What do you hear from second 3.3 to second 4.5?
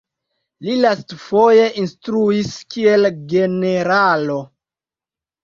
generalo.